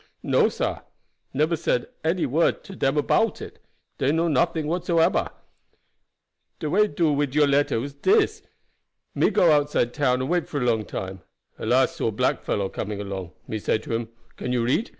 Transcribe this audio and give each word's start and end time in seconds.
"No, 0.23 0.49
sah, 0.49 0.81
neber 1.31 1.55
said 1.55 1.85
one 2.03 2.31
word 2.31 2.63
to 2.63 2.75
dem 2.75 2.97
about 2.97 3.39
it; 3.39 3.59
dey 3.99 4.11
know 4.11 4.27
nothing 4.27 4.65
whatsoeber. 4.65 5.29
De 6.57 6.67
way 6.71 6.81
me 6.81 6.87
do 6.87 7.13
wid 7.13 7.35
your 7.35 7.45
letter 7.45 7.79
was 7.79 7.93
dis. 7.93 8.41
Me 9.13 9.29
go 9.29 9.51
outside 9.51 9.93
town 9.93 10.19
and 10.21 10.31
wait 10.31 10.49
for 10.49 10.59
long 10.59 10.85
time. 10.85 11.21
At 11.59 11.67
last 11.67 11.97
saw 11.97 12.09
black 12.09 12.41
fellow 12.41 12.67
coming 12.67 12.99
along. 12.99 13.33
Me 13.47 13.59
say 13.59 13.77
to 13.77 13.93
him, 13.93 14.09
'Can 14.37 14.51
you 14.51 14.63
read?' 14.65 14.89